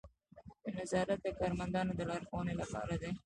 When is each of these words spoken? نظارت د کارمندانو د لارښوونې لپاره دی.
نظارت 0.77 1.19
د 1.23 1.27
کارمندانو 1.39 1.91
د 1.95 2.01
لارښوونې 2.09 2.53
لپاره 2.61 2.93
دی. 3.01 3.11